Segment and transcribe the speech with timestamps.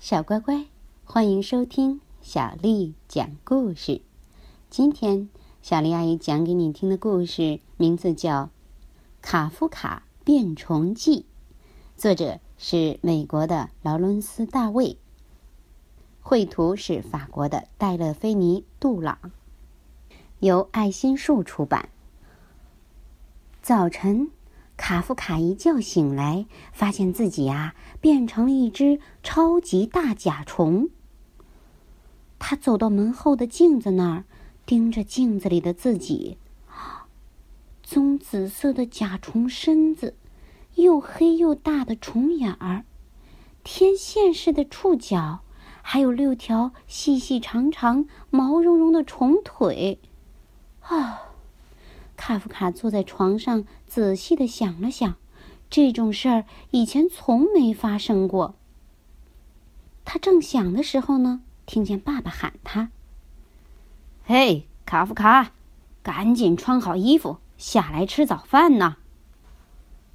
[0.00, 0.64] 小乖乖，
[1.04, 4.00] 欢迎收听小丽讲故事。
[4.70, 5.28] 今天
[5.60, 8.44] 小丽阿姨讲给你听的故事名字叫
[9.20, 11.26] 《卡夫卡变虫记》，
[12.00, 14.96] 作者是美国的劳伦斯·大卫，
[16.22, 19.18] 绘图是法国的戴勒菲尼·杜朗，
[20.38, 21.90] 由爱心树出版。
[23.60, 24.30] 早晨。
[24.82, 30.88] 卡夫卡一觉醒来，发现自己呀变成了一只超级大甲虫。
[32.38, 34.24] 他走到门后的镜子那儿，
[34.64, 36.38] 盯着镜子里的自己，
[37.82, 40.14] 棕紫色的甲虫身子，
[40.76, 42.84] 又黑又大的虫眼儿，
[43.62, 45.40] 天线似的触角，
[45.82, 49.98] 还有六条细细长长、毛茸茸的虫腿，
[50.80, 51.26] 啊！
[52.16, 55.16] 卡夫卡坐在床上，仔细的想了想，
[55.70, 58.56] 这种事儿以前从没发生过。
[60.04, 62.90] 他正想的时候呢，听见爸爸喊他
[64.26, 65.52] ：“嘿，卡夫卡，
[66.02, 68.96] 赶紧穿好衣服，下来吃早饭呢。”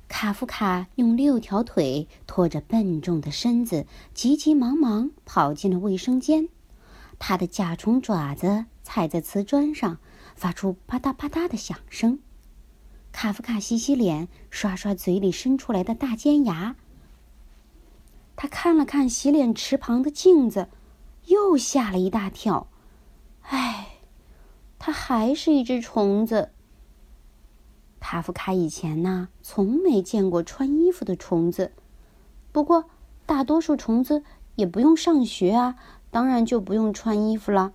[0.10, 6.50] 卡夫卡用六条腿拖着笨重的身子，急急忙忙跑进了卫生间。
[7.18, 9.98] 他的甲虫爪子踩在瓷砖上。
[10.36, 12.20] 发出啪嗒啪嗒的响声。
[13.16, 16.76] 卡夫卡洗洗脸，刷刷嘴里伸出来的大尖牙。
[18.36, 20.68] 他看了看洗脸池旁的镜子，
[21.28, 22.68] 又吓了一大跳。
[23.44, 24.00] 唉，
[24.78, 26.52] 他还是一只虫子。
[28.02, 31.72] 卡夫卡以前呢，从没见过穿衣服的虫子。
[32.52, 32.84] 不过，
[33.26, 34.24] 大多数虫子
[34.56, 35.78] 也不用上学啊，
[36.12, 37.72] 当然就不用穿衣服了。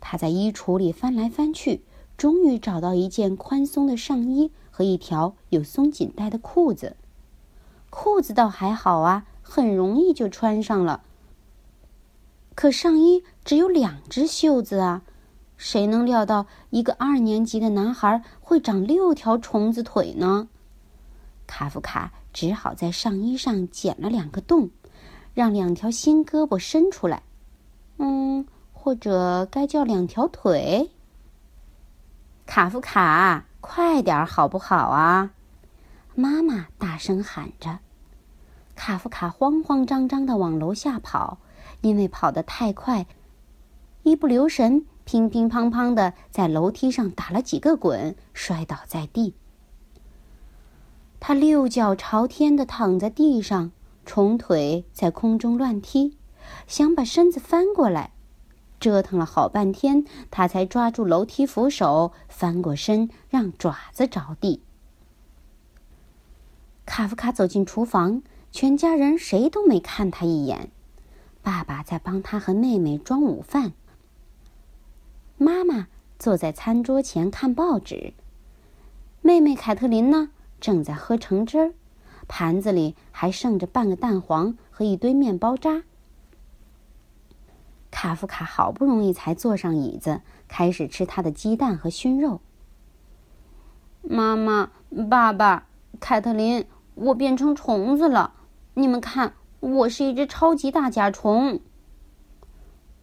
[0.00, 1.82] 他在衣橱里翻来翻去，
[2.16, 6.96] 终于找到一件宽松的上衣和一条有松紧带的裤子。
[7.90, 11.02] 裤子倒还好啊，很容易就穿上了。
[12.54, 15.02] 可上衣只有两只袖子啊，
[15.56, 20.48] 谁能料到一个二年级的男孩会长六条虫子腿呢？
[21.46, 24.70] 卡夫卡只好在上衣上剪了两个洞，
[25.34, 27.22] 让两条新胳膊伸出来。
[27.98, 28.46] 嗯。
[28.76, 30.90] 或者该叫两条腿。
[32.46, 35.30] 卡夫卡，快点好不好啊？
[36.14, 37.80] 妈妈大声喊着。
[38.76, 41.38] 卡夫卡慌慌张张的往楼下跑，
[41.80, 43.06] 因为跑得太快，
[44.02, 49.34] 一不留神，乒乒乓乓的在楼梯上打了几个滚，摔倒在地。
[51.18, 53.72] 他六脚朝天的躺在地上，
[54.04, 56.18] 虫腿在空中乱踢，
[56.66, 58.13] 想把身子翻过来。
[58.84, 64.60] 折腾了好半天，他才抓住楼梯扶手，翻过身，让爪子着地。
[66.84, 68.20] 卡夫卡走进厨房，
[68.52, 70.68] 全家人谁都没看他一眼。
[71.40, 73.72] 爸爸在帮他和妹妹装午饭，
[75.38, 75.86] 妈妈
[76.18, 78.12] 坐在餐桌前看报纸，
[79.22, 80.28] 妹妹凯特琳呢，
[80.60, 81.72] 正在喝橙汁儿，
[82.28, 85.84] 盘子里还剩着半个蛋黄和一堆面包渣。
[87.94, 92.40] 卡夫卡好不容易才坐上椅子，开始吃他的鸡蛋和熏肉。
[94.02, 94.72] 妈妈、
[95.08, 95.68] 爸爸、
[96.00, 96.66] 凯特琳，
[96.96, 98.34] 我变成虫子了！
[98.74, 101.60] 你们看，我是一只超级大甲虫。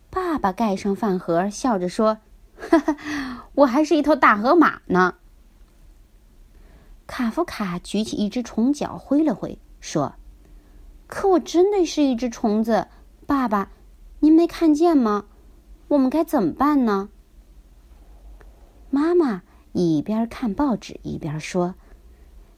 [0.10, 2.18] 爸爸盖上饭盒，笑着说
[2.60, 5.16] ：“哈哈，我还是一头大河马呢。”
[7.08, 10.16] 卡夫卡举起一只虫脚挥了挥，说
[11.08, 12.90] ：“可我真的是一只虫子，
[13.26, 13.70] 爸爸。”
[14.24, 15.26] 您没看见吗？
[15.88, 17.10] 我们该怎么办呢？
[18.92, 19.42] 妈妈
[19.74, 21.74] 一边看报纸一边说：“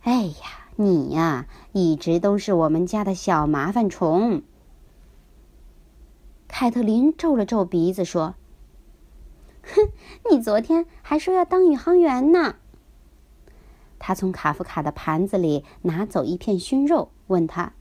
[0.03, 4.43] 哎呀，你呀，一直都是我们家的小麻烦虫。”
[6.49, 8.35] 凯特琳皱了皱鼻子说
[9.63, 9.89] ：“哼，
[10.29, 12.55] 你昨天还说要当宇航员呢。”
[13.99, 17.71] 他从卡夫卡的盘子里拿走一片熏肉，问他：“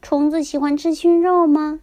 [0.00, 1.80] 虫子喜欢吃熏肉吗？”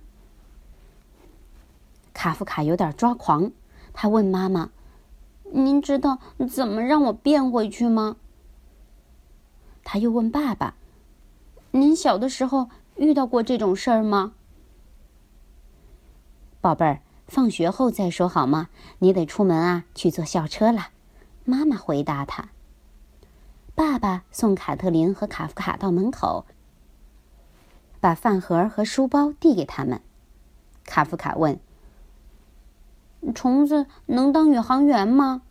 [2.13, 3.51] 卡夫卡有点抓狂，
[3.92, 4.69] 他问妈妈
[5.51, 6.19] ：“您知道
[6.50, 8.18] 怎么让我变回去吗？”
[9.83, 10.75] 他又问爸爸
[11.71, 14.33] ：“您小的时候遇到过这种事儿吗？”
[16.62, 18.69] 宝贝儿，放学后再说好吗？
[19.00, 20.89] 你得出门啊，去坐校车了。”
[21.44, 22.50] 妈妈回答他。
[23.75, 26.45] 爸爸送卡特琳和卡夫卡到门口，
[28.00, 30.01] 把饭盒和书包递给他们。
[30.86, 31.59] 卡夫卡问。
[33.31, 35.43] 虫子能当宇航员吗？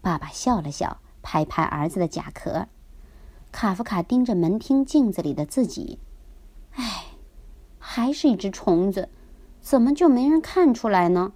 [0.00, 2.68] 爸爸笑了笑，拍拍儿子的甲壳。
[3.50, 5.98] 卡夫卡盯着门厅镜子里的自己，
[6.72, 7.06] 唉，
[7.78, 9.08] 还是一只虫子，
[9.60, 11.32] 怎么就没人看出来呢？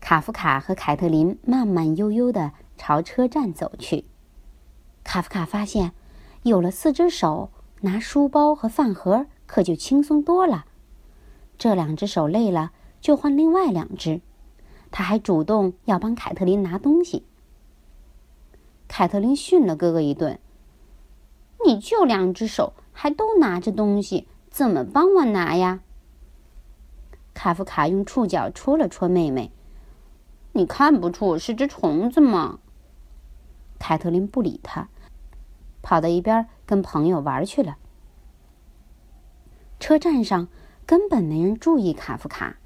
[0.00, 4.04] 卡夫卡和凯特琳慢慢悠悠的朝车站走去。
[5.02, 5.92] 卡夫卡发现，
[6.42, 7.50] 有了四只手，
[7.80, 10.66] 拿书包和饭盒可就轻松多了。
[11.56, 12.72] 这两只手累了，
[13.04, 14.22] 就换另外两只。
[14.90, 17.26] 他还主动要帮凯特琳拿东西。
[18.88, 20.38] 凯特琳训了哥哥一顿
[21.66, 25.82] ：“你就两只手，还都拿着东西，怎么帮我拿呀？”
[27.34, 29.52] 卡夫卡用触角戳了戳妹妹
[30.52, 32.60] ：“你看不出我是只虫子吗？”
[33.78, 34.88] 凯特琳不理他。
[35.82, 37.76] 跑到一边跟朋友玩去了。
[39.78, 40.48] 车站上
[40.86, 42.56] 根本没人注意卡夫卡，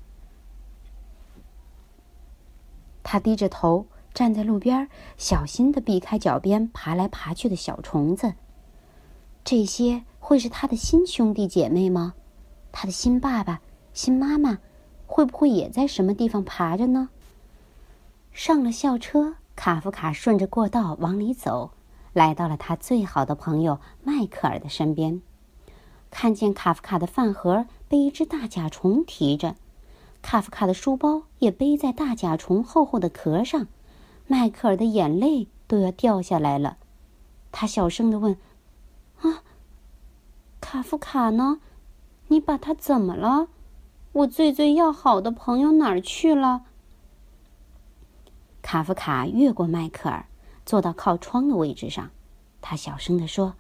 [3.11, 8.35] 他低着头站在路边，小心的避开脚边爬来爬去的小虫子。
[9.43, 12.13] 这些会是他的新兄弟姐妹吗？
[12.71, 13.63] 他的新爸爸、
[13.95, 14.59] 新妈妈
[15.07, 17.09] 会不会也在什么地方爬着呢？
[18.31, 21.71] 上了校车，卡夫卡顺着过道往里走。
[22.13, 25.23] 来到了他最好的朋友迈克尔的身边，
[26.11, 29.55] 看见卡夫卡的饭盒被一只大甲虫提着，
[30.31, 33.67] 卡夫卡的书包也背在大甲虫厚厚的壳上，
[34.27, 36.77] 迈克尔的眼泪都要掉下来了。
[37.51, 38.37] 他小声的问
[39.23, 39.43] ：“啊，
[40.61, 41.61] 卡夫卡呢？
[42.27, 43.49] 你把他怎么了？
[44.13, 46.65] 我最最要好的朋友哪儿去了？”
[48.61, 50.27] 卡夫卡越过迈克尔。
[50.67, 52.11] 坐到靠窗的位置上，
[52.61, 53.55] 他小声的说：“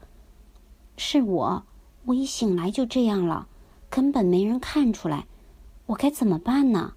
[0.98, 1.62] 是我，
[2.04, 3.48] 我一醒来就这样了，
[3.88, 5.26] 根本没人看出来，
[5.88, 6.94] 我该怎么办呢？”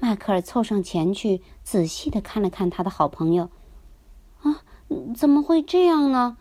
[0.00, 3.50] 迈克尔凑上前去，仔细的看了看他的好朋友
[4.42, 4.64] ，“啊，
[5.14, 6.36] 怎么会这样呢？”“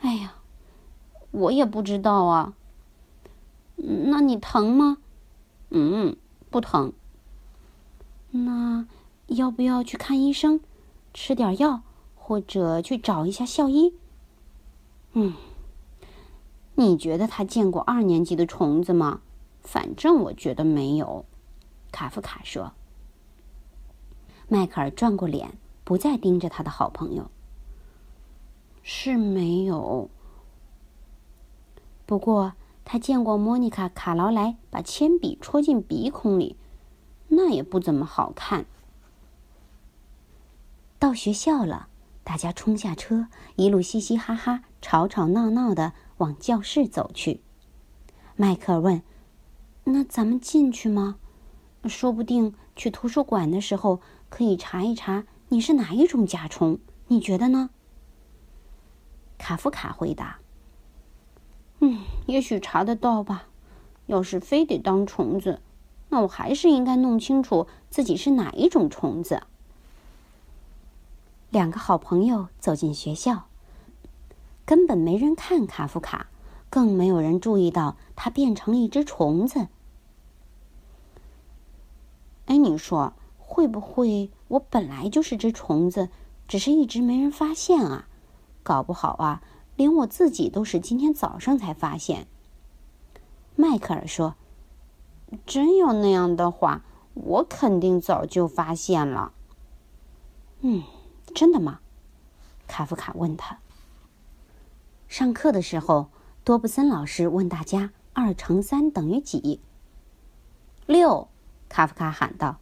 [0.00, 0.36] 哎呀，
[1.30, 2.54] 我也不知道啊。
[3.76, 4.98] ”“那你疼吗
[5.70, 6.16] ？”“嗯，
[6.48, 6.92] 不疼。
[8.32, 8.86] ”“那……”
[9.26, 10.60] 要不要去看医生，
[11.12, 11.82] 吃点药，
[12.14, 13.92] 或者去找一下校医？
[15.14, 15.34] 嗯，
[16.76, 19.20] 你觉得他见过二年级的虫子吗？
[19.66, 21.26] 反正我觉得没有。
[21.92, 22.72] 卡夫卡说。
[24.48, 27.30] 迈克尔转过脸，不再盯着他的好朋友。
[28.82, 30.08] 是没有。
[32.06, 32.52] 不过
[32.84, 36.56] 他见过莫妮卡·卡劳莱把铅笔戳进鼻孔里，
[37.26, 38.66] 那也不怎么好看。
[41.00, 41.88] 到学校了，
[42.22, 43.26] 大家冲下车，
[43.56, 47.40] 一路嘻嘻哈哈、吵吵闹闹的往教室走去。
[48.36, 49.02] 迈克尔问
[49.88, 51.16] ：“那咱们进去吗？
[51.84, 57.70] 说不定去图书馆的时候可以查一查你是哪一种甲虫，你觉得呢？”
[59.38, 60.40] 卡夫卡回答
[61.78, 63.46] ：“嗯，也许查得到吧。
[64.06, 65.60] 要是非得当虫子，
[66.08, 69.44] 那我还是应该弄清楚自己是哪一种虫子。”
[71.50, 73.44] 两个好朋友走进学校，
[74.64, 76.26] 根本没人看卡夫卡，
[76.68, 79.68] 更没有人注意到他变成了一只虫子。
[82.46, 86.08] 哎，你说会不会我本来就是只虫子，
[86.48, 88.08] 只是一直没人发现啊？
[88.62, 89.42] 搞不好啊，
[89.76, 92.26] 连我自己都是今天早上才发现。
[93.54, 94.34] 迈克尔说
[95.46, 96.84] ：“真有那样的话，
[97.14, 99.32] 我肯定早就发现了。”
[100.62, 100.82] 嗯。
[101.34, 101.80] 真的吗？
[102.66, 103.58] 卡夫卡问他。
[105.06, 106.08] 上课的时候，
[106.44, 109.60] 多布森老师问大家：“二乘三等于几？”
[110.86, 111.28] 六，
[111.68, 112.58] 卡夫卡喊道：“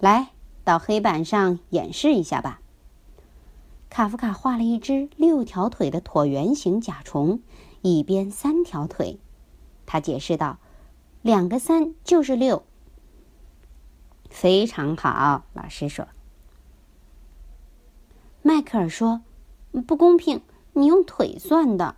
[0.00, 0.30] 来
[0.64, 2.60] 到黑板上演示一下吧。”
[3.90, 7.40] 卡夫卡画了一只六条腿的椭圆形甲虫，
[7.82, 9.20] 一边三条腿。
[9.86, 10.58] 他解释道
[11.22, 12.64] ：“两个三就是六。”
[14.30, 16.08] 非常好，老师说。
[18.42, 19.22] 迈克尔说
[19.86, 21.96] ：“不公平，你用腿算的。”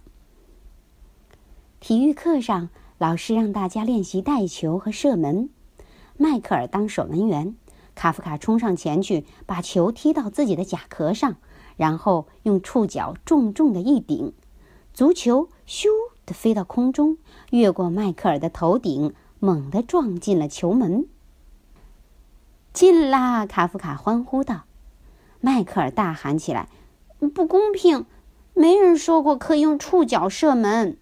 [1.80, 5.50] 体育课上，老师让大家练习带球和射门。
[6.16, 7.54] 迈克尔当守门员，
[7.94, 11.36] 卡夫卡冲上前去，把球踢到自己的甲壳上，
[11.76, 14.32] 然后用触角重重的一顶，
[14.94, 15.88] 足球咻
[16.24, 17.18] 的飞到空中，
[17.50, 21.06] 越过迈克尔的头顶，猛地撞进了球门。
[22.72, 23.44] 进啦！
[23.44, 24.64] 卡夫卡欢呼道。
[25.40, 26.68] 迈克尔大喊起来
[27.34, 28.06] ：“不公平！
[28.54, 30.96] 没人说过可以用触角射门。”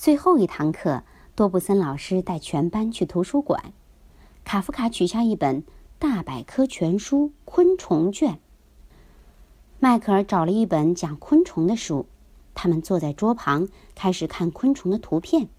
[0.00, 1.02] 最后一堂课，
[1.34, 3.74] 多布森老师带全班去图书馆。
[4.44, 5.62] 卡夫卡取下一本
[5.98, 8.40] 《大百科全书》昆虫卷。
[9.78, 12.06] 迈克尔找了一本讲昆虫的书，
[12.54, 15.50] 他们坐在桌旁，开始看昆虫的图片。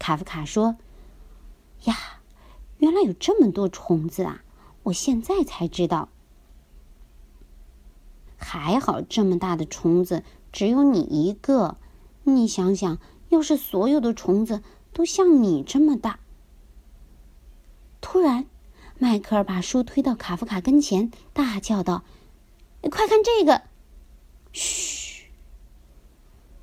[0.00, 0.74] 卡夫卡说
[1.86, 1.94] ：“呀，
[2.78, 4.42] 原来有这么多虫子啊！
[4.82, 6.08] 我现在才知道。
[8.36, 11.76] 还好这么大的虫子只有你一个。
[12.28, 12.98] 你想想，
[13.36, 14.62] 要是所有的虫子
[14.94, 16.18] 都像你这么大……”
[18.00, 18.46] 突然，
[18.98, 22.02] 迈克尔把书推到卡夫卡跟前，大叫道
[22.90, 23.62] ：“快看这个！”
[24.52, 25.26] 嘘！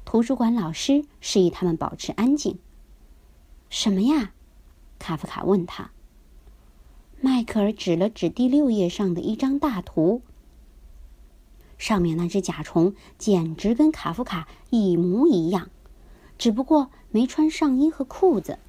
[0.03, 2.57] 图书馆老师示意他们保持安静。
[3.69, 4.33] 什么呀？
[4.97, 5.91] 卡夫卡问他。
[7.21, 10.21] 迈克尔指了指第六页上的一张大图，
[11.77, 15.69] 上面那只甲虫简直跟卡夫卡一模一样，
[16.43, 18.59] 只不过没穿上衣和裤子。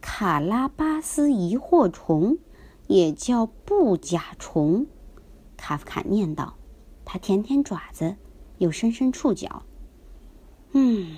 [0.00, 2.38] 卡拉巴斯疑惑虫，
[2.86, 4.86] 也叫布甲虫，
[5.56, 6.54] 卡夫卡念道。
[7.04, 8.14] 他舔舔爪子，
[8.58, 9.64] 又伸伸触角。
[10.70, 11.16] 嗯。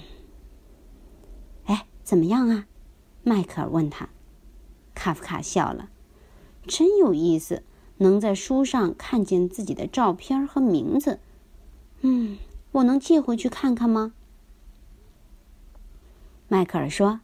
[1.66, 2.66] 哎怎么样啊？
[3.23, 4.09] 迈克尔问他。
[4.94, 5.90] 卡夫卡笑了，
[6.66, 7.64] 真有意思，
[7.99, 11.21] 能在书上看见自己的照片和名字。
[12.00, 12.38] 嗯，
[12.73, 14.14] 我能借回去看看吗？
[16.55, 17.19] 迈克尔说：“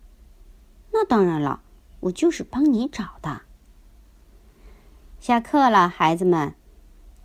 [0.93, 1.63] 那当然了，
[2.01, 3.43] 我就是帮你找的。”
[5.21, 6.57] 下课了，孩子们，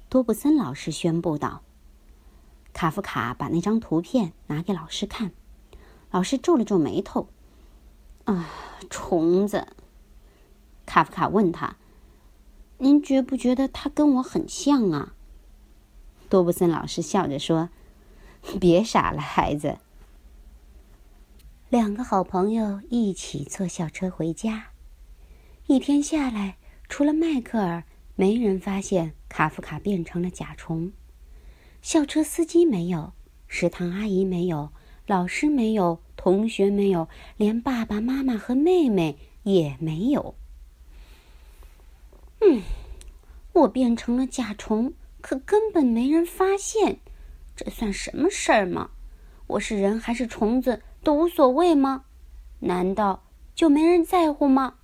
[0.08, 1.64] 多布森老师宣布道。
[2.74, 5.32] 卡夫卡把那张图片拿给老师看，
[6.12, 7.28] 老师皱了皱眉头。
[8.26, 8.52] 啊，
[8.88, 9.70] 虫子！
[10.86, 11.76] 卡夫卡问他
[12.78, 15.16] ：“您觉不觉得他跟我很像啊？”
[16.30, 17.70] 多布森老师笑着说
[18.62, 19.80] ：“别傻了，孩子。”
[21.76, 24.68] 两个好朋友一起坐校车回家。
[25.68, 26.56] 一天下来，
[26.88, 27.84] 除了迈克尔，
[28.16, 30.94] 没人发现卡夫卡变成了甲虫。
[31.82, 33.12] 校车司机没有，
[33.50, 34.72] 食堂阿姨没有，
[35.06, 36.00] 老师没有。
[36.16, 40.36] 同学没有，连爸爸妈妈和妹妹也没有。
[42.40, 42.62] 嗯，
[43.52, 47.00] 我变成了甲虫，可根本没人发现，
[47.54, 48.92] 这算什么事儿吗？
[49.48, 52.06] 我是人还是虫子都无所谓吗？
[52.62, 53.22] 难道
[53.54, 54.80] 就没人在乎吗？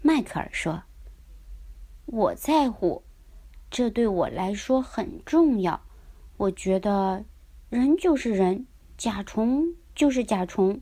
[0.00, 0.84] 迈克尔说
[2.06, 3.02] ：“我在乎，
[3.68, 5.80] 这对我来说很重要。
[6.36, 7.24] 我觉得，
[7.68, 8.64] 人就是人。”
[8.96, 10.80] 甲虫就是甲虫，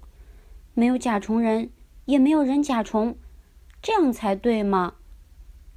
[0.75, 1.71] 没有甲虫人，
[2.05, 3.17] 也没有人甲虫，
[3.81, 4.97] 这样才对吗？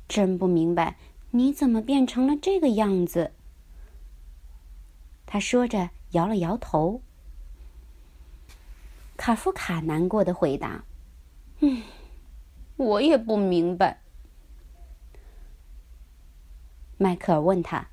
[0.10, 0.98] 真不明白
[1.32, 3.32] 你怎么变成了这个样子。
[5.26, 7.02] 他说着摇了摇头。
[9.18, 10.84] 卡夫卡难过的回答
[11.62, 11.82] ：“嗯，
[12.78, 14.02] 我也不明白。”
[16.98, 17.88] 迈克尔问他：“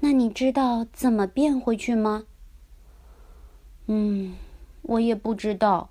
[0.00, 2.26] 那你知道怎么变回去吗？”
[3.86, 4.36] 嗯，
[4.82, 5.90] 我也不知道。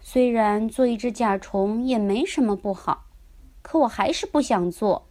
[0.00, 3.06] 虽然做一只甲虫也没什么不好，
[3.62, 5.08] 可我还是不想做。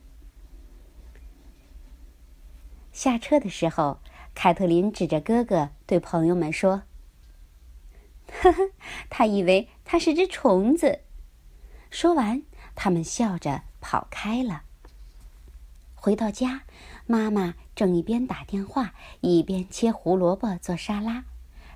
[2.94, 4.00] 下车的时候，
[4.34, 6.84] 凯特琳指着哥哥对朋友们说
[8.32, 8.72] ：“呵呵，
[9.10, 11.02] 他以为他是只虫子。”
[11.92, 12.44] 说完，
[12.76, 14.64] 他们笑着跑开了。
[15.94, 16.64] 回到家，
[17.08, 21.24] 妈妈正一边打电话一边切胡萝卜做沙拉。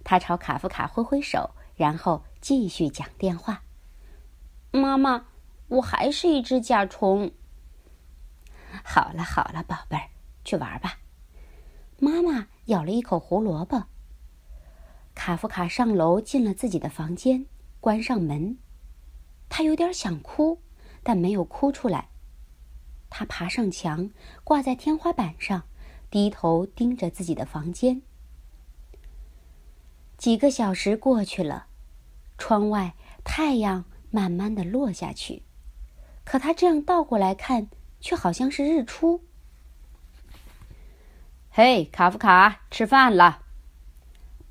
[0.04, 3.64] 他朝卡夫卡挥挥手，然后继续讲电话。
[4.72, 5.26] 妈妈，
[5.68, 7.32] 我还是一只甲虫。
[8.84, 10.10] 好了好了，宝贝儿，
[10.44, 11.00] 去玩吧。
[11.98, 13.86] 妈妈咬了一口胡萝卜。
[15.20, 17.46] 卡夫卡上楼进了自己的房间，
[17.82, 18.58] 关上门。
[19.50, 20.62] 他有点想哭，
[21.04, 22.08] 但没有哭出来。
[23.10, 24.12] 他爬上墙，
[24.46, 25.64] 挂在天花板上，
[26.10, 28.02] 低头盯着自己的房间。
[30.18, 31.68] 几个小时过去了，
[32.38, 32.96] 窗外
[33.26, 35.44] 太阳慢慢的落下去，
[36.24, 37.68] 可他这样倒过来看，
[38.00, 39.26] 却好像是日出。
[41.50, 43.48] 嘿，卡夫卡，吃饭了！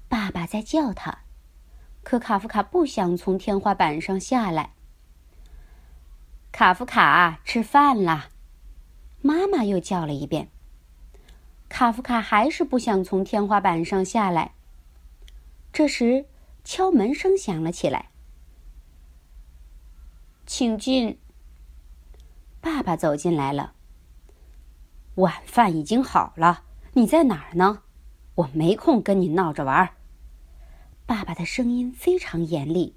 [0.08, 1.18] 爸爸在叫他，
[2.02, 4.72] 可卡夫卡不想从天花板上下来。
[6.50, 8.30] 卡夫卡，吃饭了！
[9.20, 10.48] 妈妈又叫了一遍。
[11.68, 14.52] 卡夫卡还是不想从天花板上下来。
[15.72, 16.24] 这时，
[16.64, 18.08] 敲门声响了起来。
[20.46, 21.18] 请进。
[22.60, 23.74] 爸爸走进来了。
[25.16, 27.82] 晚饭已经好了，你在哪儿呢？
[28.36, 29.90] 我没空跟你闹着玩。
[31.08, 32.94] 爸爸的声音非常严厉。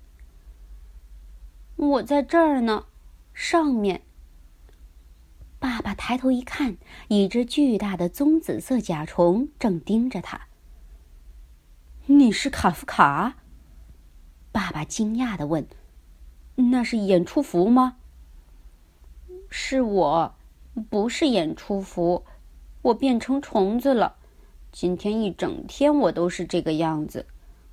[1.77, 2.87] 我在这儿呢，
[3.33, 4.01] 上面。
[5.59, 6.75] 爸爸抬头一看，
[7.07, 10.41] 一只巨大的棕紫色甲虫正盯着他。
[12.07, 13.37] 你是卡夫卡？
[14.51, 15.65] 爸爸惊讶的问
[16.69, 17.95] ：“那是演出服吗？”
[19.49, 20.35] 是我，
[20.89, 22.25] 不是演出服，
[22.81, 24.17] 我变成虫子了。
[24.69, 27.25] 今天一整天我都是这个样子，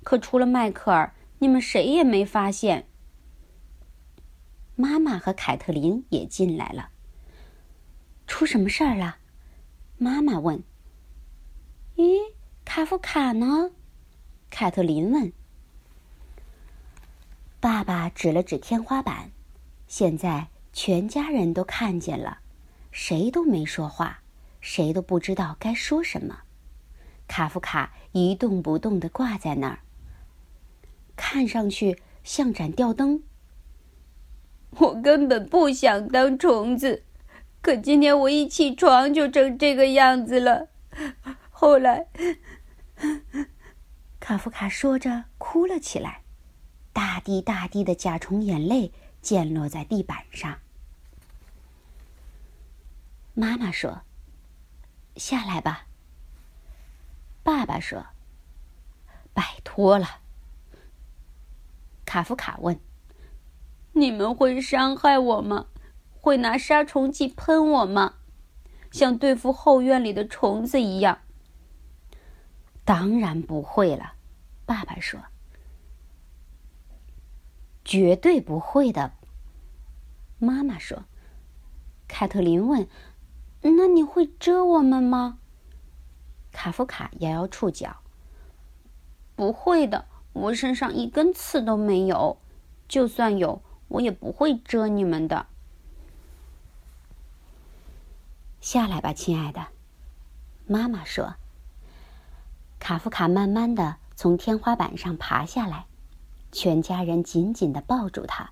[0.09, 2.87] 可除了迈克尔，你们谁也没发现。
[4.75, 6.89] 妈妈和凯特琳也进来了。
[8.25, 9.17] 出什么事儿了？
[9.99, 10.63] 妈妈问。
[11.95, 12.17] 咦，
[12.65, 13.69] 卡夫卡呢？
[14.49, 15.31] 凯特琳问。
[17.59, 19.29] 爸爸指了指天花板，
[19.87, 22.39] 现在全家人都看见了，
[22.91, 24.21] 谁都没说话，
[24.59, 26.39] 谁都不知道该说什么。
[27.27, 29.81] 卡夫卡一动不动的挂在那儿，
[31.19, 33.21] 看上去像盏吊灯。
[34.77, 37.03] 我根本不想当虫子，
[37.61, 40.69] 可今天我一起床就成这个样子了。
[41.51, 42.07] 后来，
[44.21, 46.21] 卡夫卡说着哭了起来。
[46.93, 50.59] 大滴大滴的甲虫眼泪溅落在地板上。
[53.33, 54.03] 妈妈说
[55.17, 55.85] ：“下来吧。”
[57.43, 58.05] 爸爸说
[59.33, 60.21] ：“拜托了。”
[62.09, 62.79] 卡夫卡问
[63.93, 65.67] ：“你们会伤害我吗？
[66.09, 68.15] 会拿杀虫剂喷我吗？
[68.89, 71.19] 像对付后院里的虫子一样
[72.83, 74.13] ？”“当然不会了。”
[74.65, 75.19] 爸爸说。
[77.85, 79.13] 绝对不会的，
[80.39, 81.05] 妈妈说。
[82.07, 82.87] 凯特琳问
[83.61, 85.37] ：“那你会蛰我们吗？”
[86.51, 87.97] 卡夫卡摇摇触角
[89.37, 92.37] ：“不会的，我身上一根刺都没有，
[92.87, 95.47] 就算有，我也不会蛰你们的。”
[98.61, 99.67] 下来吧，亲爱的，
[100.67, 101.35] 妈妈说。
[102.79, 105.85] 卡夫卡慢慢的从天花板上爬下来。
[106.51, 108.51] 全家人紧紧的抱住他，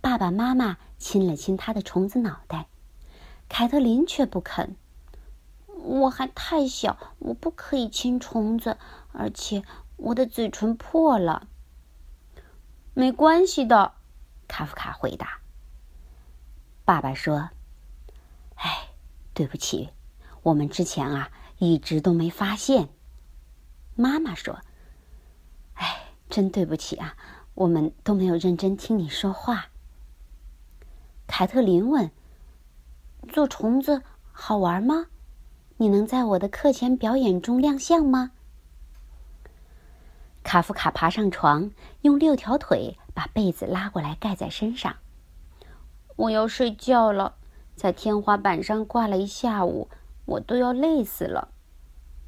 [0.00, 2.66] 爸爸妈妈亲了亲他的虫子脑袋，
[3.48, 4.74] 凯特琳却不肯。
[5.66, 8.76] 我还太小，我不可以亲虫子，
[9.12, 9.62] 而且
[10.02, 11.46] 我的嘴唇破了。
[12.92, 13.92] 没关系的，
[14.48, 15.38] 卡夫卡回答。
[16.84, 17.50] 爸爸说
[18.56, 18.88] ：“哎，
[19.32, 19.90] 对不起，
[20.42, 22.88] 我们之前啊一直都没发现。”
[23.94, 24.58] 妈妈说。
[25.74, 27.16] 哎真对不起啊，
[27.54, 29.66] 我们都没有认真听你说话。
[31.28, 32.10] 凯特琳问
[33.32, 35.06] ：“做虫子好玩吗？
[35.76, 38.32] 你能在我的课前表演中亮相吗？”
[40.42, 41.70] 卡夫卡爬上床，
[42.02, 44.96] 用六条腿把被子拉过来盖在身上。
[46.16, 47.36] 我要睡觉了，
[47.74, 49.88] 在天花板上挂了一下午，
[50.26, 51.48] 我都要累死了。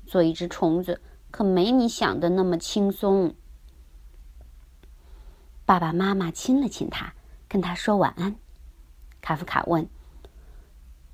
[0.07, 1.01] 做一只虫子
[1.31, 3.35] 可没你想的那么轻松。
[5.67, 7.15] 爸爸妈妈亲了亲他，
[7.49, 8.37] 跟他说晚安。
[9.21, 9.89] 卡夫卡问：“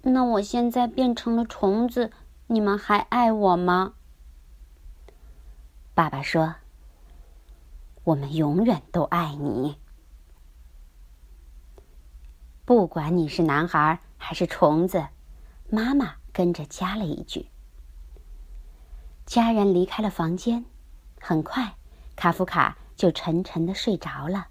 [0.02, 2.10] 那我现在变成了虫子，
[2.48, 3.94] 你们还爱我吗？”
[5.94, 6.56] 爸爸说
[8.04, 9.76] ：“我们永远都爱你，
[12.64, 15.06] 不管你是男孩还是虫子。”
[15.70, 17.48] 妈妈跟着加了一句。
[19.26, 20.64] 家人离开了房间，
[21.20, 21.74] 很快，
[22.16, 22.76] 卡夫卡。
[23.00, 24.48] 就沉沉的睡着了。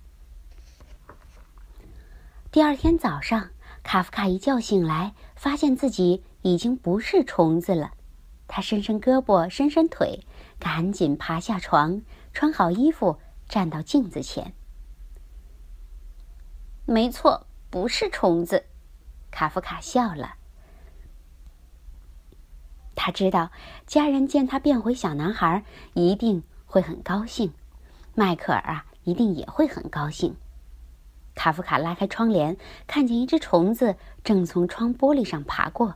[2.50, 3.52] 第二天早上，
[3.84, 7.92] 卡夫卡一觉醒来，发现自己已经不是虫子了。
[8.48, 10.26] 他伸伸胳膊，伸伸腿，
[10.58, 12.02] 赶紧爬下床，
[12.34, 14.54] 穿好衣服，站到镜子前。
[16.86, 18.68] 没错，不是虫子。
[19.32, 20.36] 卡夫卡笑了。
[22.96, 23.52] 他知道，
[23.88, 27.54] 家人见他变回小男孩，一定会很高兴。
[28.14, 30.36] 迈克尔啊，一定也会很高兴。
[31.34, 35.96] 卡夫卡拉开窗帘，看见一只虫子正从窗玻璃上爬过。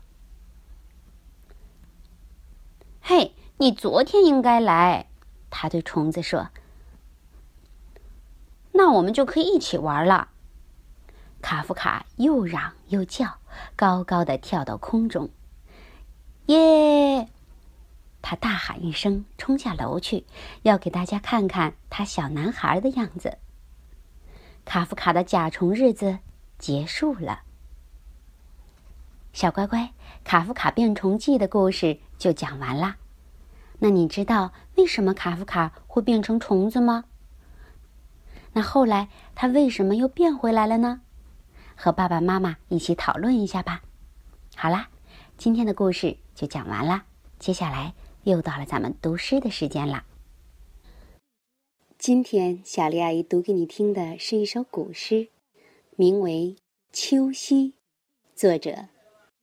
[3.01, 5.07] “嘿，你昨天应该来。”
[5.51, 6.49] 他对虫子说。
[8.83, 10.27] “那我们就可以一起玩了。”
[11.41, 13.37] 卡夫卡又嚷又叫，
[13.77, 15.29] 高高的跳到空中。
[16.47, 17.29] “耶！”
[18.21, 20.25] 他大喊一声，冲下楼去，
[20.63, 23.37] 要给大家看看他小男孩的样子。
[24.65, 26.19] 卡夫卡的甲虫日子
[26.59, 27.43] 结束了。
[29.31, 29.93] 小乖乖，
[30.25, 32.97] 卡夫卡变虫记的故事就讲完啦。
[33.79, 37.05] 那你知道为什么卡夫卡会变成虫子吗？
[38.53, 41.01] 那后来他为什么又变回来了呢？
[41.75, 43.81] 和爸爸妈妈一起讨论一下吧。
[44.55, 44.89] 好啦，
[45.37, 47.05] 今天的故事就讲完了，
[47.39, 50.05] 接下来又到了咱们读诗的时间啦。
[51.97, 55.29] 今天小丽阿姨读给你听的是一首古诗，
[55.95, 56.55] 名为
[56.91, 57.69] 《秋夕》，
[58.35, 58.87] 作者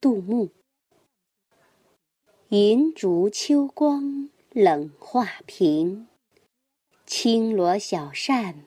[0.00, 0.50] 杜牧。
[2.50, 6.06] 银烛秋光冷画屏，
[7.06, 8.66] 轻罗小扇